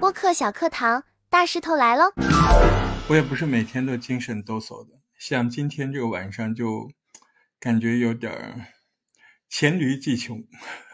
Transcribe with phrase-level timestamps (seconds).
[0.00, 2.12] 播客小课堂，大石头来喽！
[3.08, 6.90] 我也不是每天都精神抖擞的，像今天这个晚上就
[7.58, 8.66] 感觉有点儿
[9.48, 10.44] 黔驴技穷，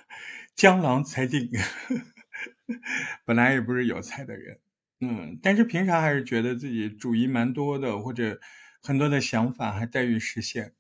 [0.55, 1.51] 江郎才尽。
[3.25, 4.59] 本来也不是有才的人，
[5.01, 8.41] 嗯，但是平常还是觉得自己主意蛮多的，或者
[8.83, 10.75] 很多的想法还待于实现。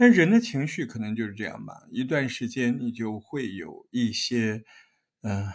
[0.00, 4.64] 但人的情绪可能就是这样吧，一段时间你就会有一些，
[5.20, 5.52] 嗯，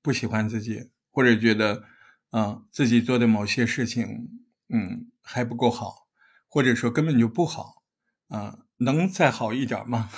[0.00, 1.84] 不喜欢自己，或者觉得，
[2.30, 4.30] 嗯，自己做的某些事情，
[4.70, 6.08] 嗯，还不够好，
[6.48, 7.82] 或者说根本就不好，
[8.28, 10.08] 啊，能再好一点吗？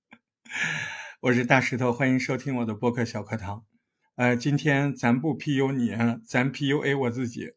[1.20, 3.66] 我是大石头，欢迎收听我的播客小课堂。
[4.14, 5.94] 呃，今天咱不 PU 你，
[6.26, 7.52] 咱 PUA 我自己。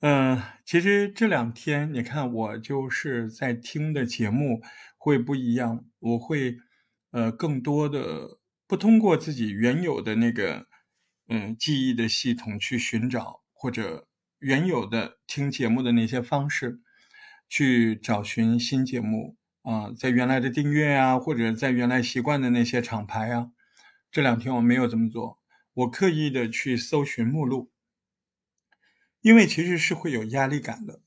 [0.00, 4.62] 嗯，其实这两天你看，我就是在听的节目
[4.96, 6.56] 会不一样，我会
[7.10, 10.66] 呃更多的不通过自己原有的那个
[11.28, 16.80] 嗯记忆的系统去寻找，或者原有的听节目的那些方式
[17.46, 23.50] 去找寻新节目啊，在原来的订阅啊，或者在原来习惯的那些厂牌啊，
[24.10, 25.40] 这两天我没有这么做，
[25.74, 27.69] 我刻意的去搜寻目录。
[29.22, 31.00] 因为其实是会有压力感的，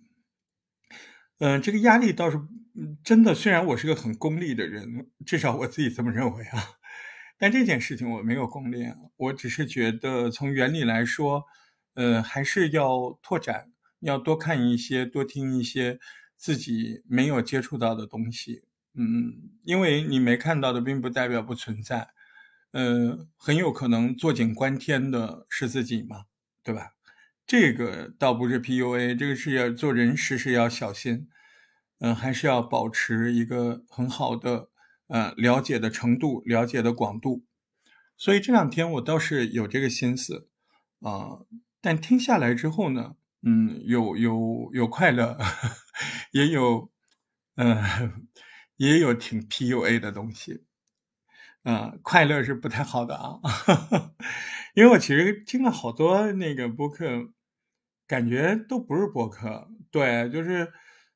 [1.40, 2.40] 嗯，这个压力倒是
[3.04, 3.34] 真的。
[3.36, 6.64] 虽然我是个很功利的人，至少我自己这么认为啊，
[7.38, 8.86] 但这件事情我没有功利，
[9.18, 11.44] 我只是觉得从原理来说，
[11.96, 16.00] 呃，还是要拓展，要多看一些，多听一些
[16.38, 18.64] 自己没有接触到的东西。
[18.96, 22.10] 嗯，因为你没看到的，并不代表不存在。
[22.72, 26.26] 呃，很有可能坐井观天的是自己嘛，
[26.64, 26.93] 对吧？
[27.46, 31.28] 这个倒不是 PUA，这个是要做人事事要小心，
[32.00, 34.70] 嗯，还是要保持一个很好的
[35.08, 37.46] 呃了解的程度、了解的广度。
[38.18, 40.50] 所以这两天我倒是有这个心思
[41.02, 41.42] 啊，
[41.82, 45.38] 但听下来之后呢，嗯，有有有快乐，
[46.32, 46.92] 也有
[47.56, 48.28] 嗯
[48.78, 50.64] 也有挺 PUA 的东西，
[51.64, 53.40] 啊，快乐是不太好的啊。
[54.76, 57.06] 因为我其实听了好多那个播客，
[58.08, 59.70] 感觉都不是播客。
[59.92, 60.72] 对，就是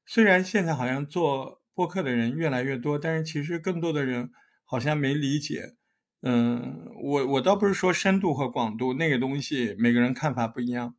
[0.06, 4.32] 虽然现在好像做播客的人越来越多，但是其实更多的人
[4.64, 5.76] 好像没理解。
[6.22, 10.96] 嗯，我我倒不是说深度和广度那个东西，每个人看法不一样。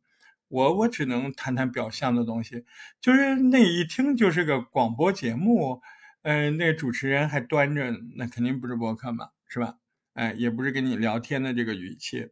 [0.47, 2.65] 我我只能谈谈表象的东西，
[2.99, 5.81] 就是那一听就是个广播节目，
[6.23, 9.79] 嗯，那主持人还端着，那肯定不是播客嘛，是吧？
[10.13, 12.29] 哎，也不是跟你聊天的这个语气。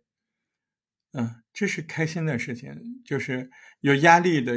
[1.14, 4.54] 嗯，这是开心的事情，就是有压力的，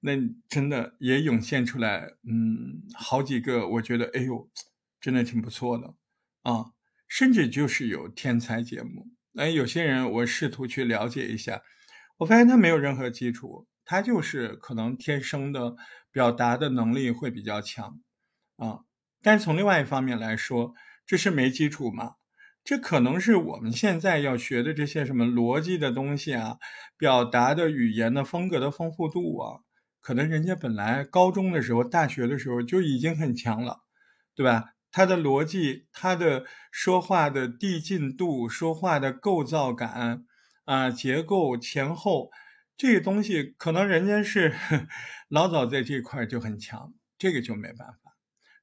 [0.00, 0.12] 那
[0.48, 4.48] 真的也涌现出来，嗯，好几个，我觉得，哎呦，
[5.00, 5.94] 真的挺不错的
[6.42, 6.72] 啊，
[7.08, 11.62] 甚至就是有天才节目，哎有些人我试图去了解一下，
[12.18, 15.76] 我发现他没有任何基础，他就是可能天生的
[16.12, 18.00] 表达的能力会比较强
[18.56, 18.80] 啊，
[19.22, 20.74] 但是从另外一方面来说，
[21.08, 22.16] 这是没基础吗。
[22.62, 26.58] 这可能是我们现在要学的这些什么逻辑的东西啊，
[26.98, 29.60] 表达的语言的风格的丰富度啊，
[30.00, 33.84] 可能人家本来高中的时候、大学的时候就已经很强了，
[34.34, 34.74] 对吧？
[34.92, 40.26] 他的逻辑、他的说话的递进度、说话的构造感
[40.66, 42.30] 啊、结构前后
[42.76, 44.54] 这些东西，可能人家是
[45.30, 48.16] 老早在这块就很强，这个就没办法。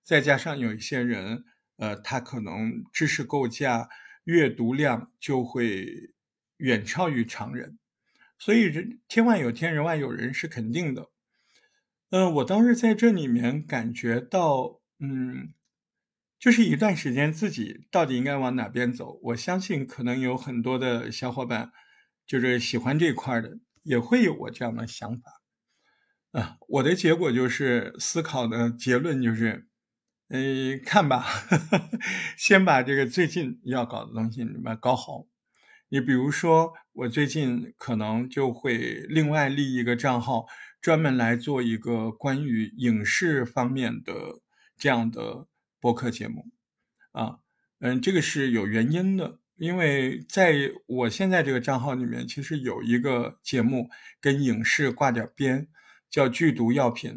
[0.04, 1.46] 再加上有一些人。
[1.78, 3.90] 呃，他可能知识构架、
[4.24, 6.14] 阅读量就会
[6.58, 7.78] 远超于常人，
[8.40, 11.10] 所以人天外有天，人外有人是肯定的。
[12.12, 15.54] 嗯，我倒是在这里面感觉到，嗯，
[16.40, 19.20] 就是一段时间自己到底应该往哪边走。
[19.24, 21.72] 我相信可能有很多的小伙伴，
[22.26, 25.42] 就是喜欢这块的，也会有我这样的想法。
[26.32, 29.68] 啊，我的结果就是思考的结论就是。
[30.30, 31.24] 呃，看吧，
[32.36, 35.28] 先把这个最近要搞的东西你把它搞好。
[35.90, 40.48] 你比如说，我最近可能就会另外立一个账号，
[40.82, 44.42] 专门来做一个关于影视方面的
[44.76, 45.48] 这样的
[45.80, 46.48] 播客节目。
[47.12, 47.38] 啊，
[47.80, 53.90] 嗯，这个是有原因的，因为在我现在这个账号里面，其实有一个节目
[54.20, 55.68] 跟影视挂点边，
[56.10, 57.12] 叫《剧毒药品》。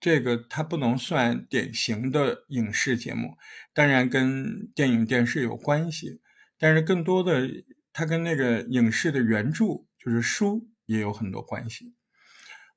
[0.00, 3.36] 这个它不能算典型的影视节目，
[3.74, 6.20] 当然跟电影电视有关系，
[6.56, 7.48] 但是更多的
[7.92, 9.64] 它跟那个影视的原著
[9.98, 11.94] 就是书也有很多关系。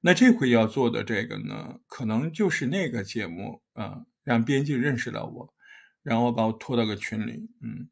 [0.01, 5.53] 那这回要做的这个呢，可能就是那个节目啊，让编辑认识到我，
[6.01, 7.87] 然后把我拖到个群里，嗯，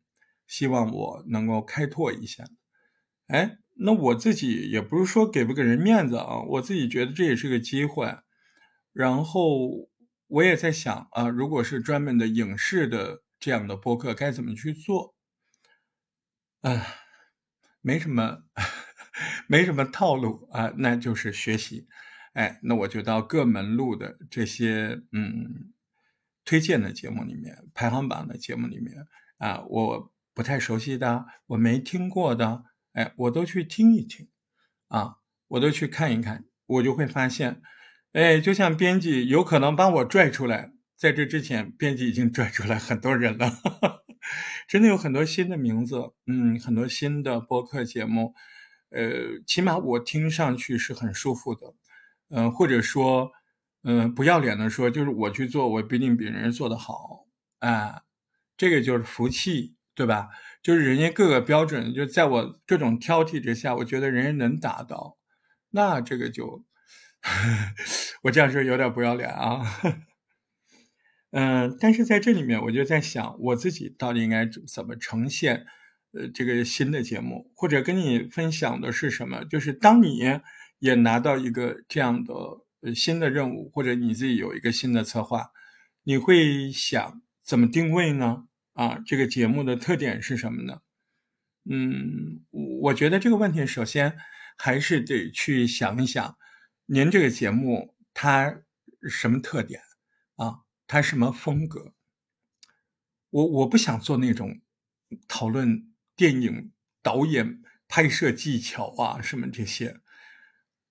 [0.47, 2.45] 希望我能够开拓一下。
[3.27, 8.17] 哎，那我自己也不是说给不给人面子啊，我自己觉得这也是个机会。
[8.99, 9.89] 然后
[10.27, 15.15] 我也在想啊，如果是专门的影视的这样的播客，该怎么去做？
[16.59, 16.85] 啊，
[17.79, 18.43] 没什么，
[19.47, 21.87] 没什么套路啊，那就是学习。
[22.33, 25.71] 哎，那我就到各门路的这些嗯
[26.43, 29.07] 推荐的节目里面，排行榜的节目里面
[29.37, 34.27] 啊，我不太熟悉的，我没听过的，哎，我都去听一听，
[34.89, 37.61] 啊，我都去看一看，我就会发现，
[38.13, 43.51] 哎，就像编辑有可能把我拽出来，在这之前，编辑已经拽出来很多人了，
[44.67, 48.33] 真的有很多新的名字，嗯，很多新的播客节目，
[48.89, 51.75] 呃，起码我听上去是很舒服的。
[52.31, 53.31] 嗯，或者说，
[53.83, 57.25] 嗯，不要脸的说，就是我去做，我不一定比人家做的好，
[57.57, 58.01] 啊，
[58.55, 60.29] 这个就是福气，对吧？
[60.61, 65.17] 就是人家各个标准，就在我这种挑剔之下，我觉得人家能达到，
[65.71, 66.63] 那这个就，
[68.23, 69.61] 我这样说有点不要脸啊，
[71.31, 75.65] 嗯，但是在这里面，我就在想，我自己到底应该怎么呈现，
[76.13, 79.43] 呃，这个新的节目，或者跟你分享的是什么？
[79.43, 80.39] 就是当你。
[80.81, 82.33] 也拿到一个这样的
[82.79, 85.51] 呃新的任务，或者你自己有一个新的策划，
[86.05, 88.45] 你会想怎么定位呢？
[88.75, 90.79] 啊，这个节目的特点是什么呢？
[91.69, 92.45] 嗯，
[92.83, 94.15] 我觉得这个问题首先
[94.57, 96.37] 还是得去想一想，
[96.91, 98.63] 您这个节目它
[99.07, 99.79] 什么特点
[100.37, 100.61] 啊？
[100.87, 101.93] 它什么风格？
[103.29, 104.59] 我我不想做那种
[105.27, 106.71] 讨论电影
[107.03, 109.99] 导演拍摄技巧啊什么这些。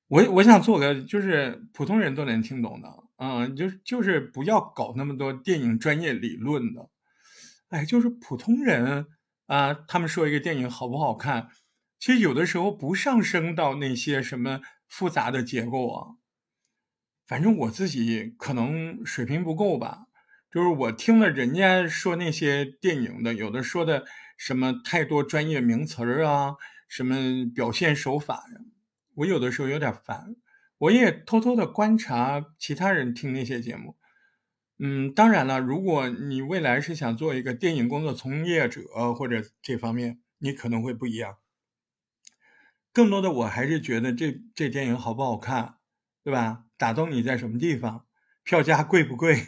[0.06, 6.90] 我我想做个就是普通人都能听懂的，嗯，就就是不要搞那么多电影专业理论的，
[7.70, 9.08] 哎，就是普通人
[9.46, 11.48] 啊，他们说一个电影好不好看，
[11.98, 16.16] 其实有的时候不上升到那些什么复杂的结构啊，
[17.26, 20.06] 反正我自己可能水平不够吧，
[20.50, 24.06] 就是我听了人家说那些电影的，有的说的
[24.36, 26.56] 什么太多专业名词儿啊，
[26.88, 27.16] 什么
[27.54, 28.60] 表现手法呀。
[29.16, 30.36] 我有的时候有点烦，
[30.78, 33.96] 我也偷偷的观察其他人听那些节目。
[34.78, 41.38] 嗯，当然了，如果你未来是想做一个电影工作从业者或者这方面，你可能会不一样。
[42.98, 45.76] 更多的我还是觉得这这电影好不好看，
[46.24, 46.64] 对吧？
[46.76, 48.06] 打动你在什么地方？
[48.42, 49.46] 票价贵不贵？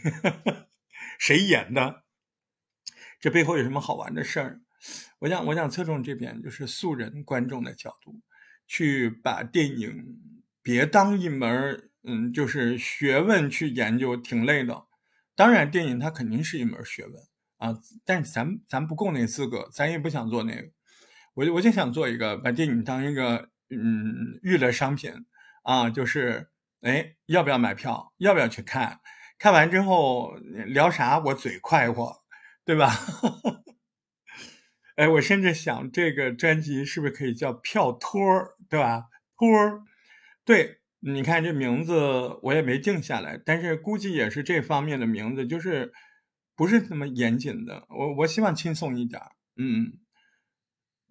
[1.19, 2.05] 谁演的？
[3.19, 4.61] 这背后有什么好玩的事儿？
[5.19, 8.23] 我想，我想侧重这边，就是素人观众的角度。
[8.69, 10.21] 去把电影
[10.63, 14.85] 别当一门嗯，就是学问去研究，挺累的。
[15.35, 17.15] 当然，电影它肯定是一门学问
[17.57, 20.71] 啊，但是咱咱不够那资格，咱也不想做那个。
[21.35, 25.13] 我我就想做一个，把电影当一个嗯娱乐商品
[25.63, 26.49] 啊，就是
[26.81, 28.13] 哎，要不要买票？
[28.19, 29.01] 要不要去看？
[29.39, 30.35] 看完之后
[30.67, 31.19] 聊啥？
[31.19, 32.23] 我嘴快活，
[32.65, 32.91] 对吧？
[34.97, 39.05] 哎，我甚至想这个专辑是不是可以叫票托儿，对吧？
[39.39, 39.83] 托儿，
[40.45, 41.95] 对，你看这名字
[42.43, 45.93] 我也没定下来，但是估计也是这方面的名字，就是
[46.55, 47.87] 不是那么严谨的。
[47.89, 49.23] 我我希望轻松一点，
[49.57, 50.01] 嗯。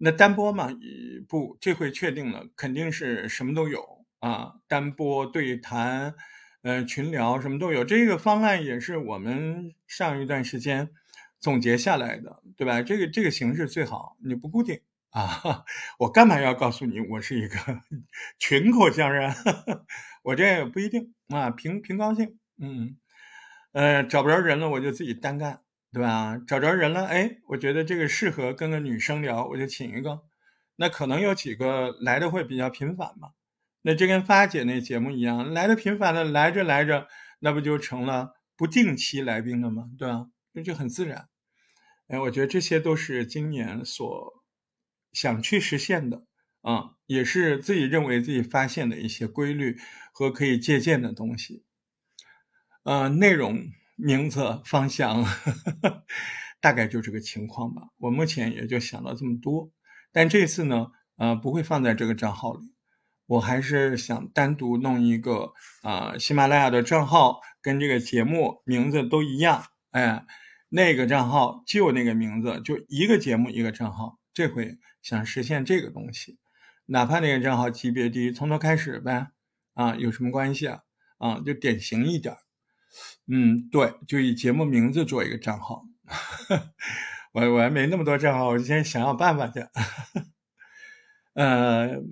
[0.02, 0.68] 那单播嘛，
[1.28, 6.14] 不，这回确定了，肯定是什么都有啊，单播、对谈、
[6.62, 7.84] 呃群聊什么都有。
[7.84, 10.90] 这个方案也是我们上一段时间。
[11.38, 12.82] 总结下来的，对吧？
[12.82, 14.78] 这个这个形式最好，你不固定
[15.08, 15.64] 啊。
[15.98, 17.56] 我干嘛要告诉你我是一个
[18.38, 19.32] 群口相声？
[20.22, 22.38] 我这也不一定啊，凭凭高兴。
[22.58, 22.98] 嗯，
[23.72, 25.60] 呃，找不着人了，我就自己单干，
[25.92, 26.38] 对吧？
[26.46, 30.22] 找着人了，哎，我觉得这个适合跟个女生聊，我就请一个。
[30.76, 33.30] 那可能有几个来的会比较频繁嘛？
[33.82, 37.08] 那这跟发姐那节目一样，来的频繁的来着来着，
[37.40, 39.90] 那不就成了不定期来宾了吗？
[39.98, 40.26] 对吧？
[40.52, 41.28] 那就很自然。
[42.08, 44.44] 哎，我觉得这些都是今年所
[45.12, 46.24] 想去实现的
[46.62, 49.78] 啊，也是自己认为自己发现的一些规律
[50.12, 51.64] 和可以借鉴的东西。
[52.84, 53.70] 呃，内容、
[54.02, 55.24] 名字、方向，
[56.60, 57.82] 大概就这个情况吧。
[57.98, 59.70] 我目前也就想到这么多，
[60.12, 62.72] 但这次呢，呃，不会放在这个账号里，
[63.26, 65.52] 我还是想单独弄一个
[65.82, 70.24] 啊，喜马拉雅的账号，跟这个节目名字都一样，哎。
[70.72, 74.20] 那个账号就那个名字，就一个节目一个账号。
[74.32, 76.38] 这回想实现这个东西，
[76.86, 79.32] 哪怕那个账号级别低，从头开始呗。
[79.74, 80.78] 啊，有什么关系啊？
[81.18, 82.36] 啊，就典型一点。
[83.26, 85.86] 嗯，对，就以节目名字做一个账号。
[87.32, 89.64] 我我还没那么多账号，我就先想想办法去。
[91.34, 92.02] 呃，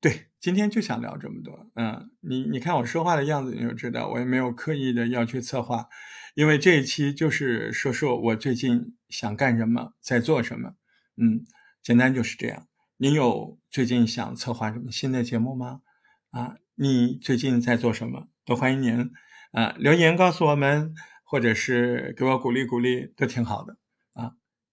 [0.00, 1.70] 对，今天就想聊这么多。
[1.74, 5.88] 嗯，你你看我说话的样子，你就知道我也没有刻意的要去策划，
[6.34, 10.74] 因为这一期就是说说我最近想干什么，在做什么。
[11.16, 11.44] 嗯，
[11.82, 12.66] 简单就是这样。
[12.96, 15.82] 你有最近想策划什么新的节目吗？
[16.30, 18.28] 啊，你最近在做什么？
[18.46, 19.10] 都欢迎您
[19.52, 23.76] 啊留言告诉我们，或者是给我鼓励鼓励，都挺好的
[24.14, 24.32] 啊。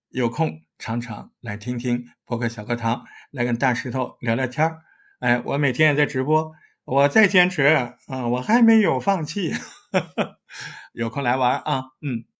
[0.10, 4.82] 有空常常来听听博客小课堂，来跟大石头聊聊天儿。
[5.20, 6.52] 哎，我每天也在直播，
[6.84, 9.54] 我在坚持啊，我还没有放弃。
[10.94, 12.26] 有空来玩啊，嗯。